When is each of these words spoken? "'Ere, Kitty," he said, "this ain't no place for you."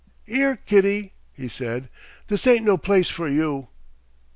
"'Ere, 0.27 0.55
Kitty," 0.55 1.13
he 1.31 1.47
said, 1.47 1.87
"this 2.27 2.47
ain't 2.47 2.65
no 2.65 2.75
place 2.75 3.07
for 3.11 3.27
you." 3.27 3.67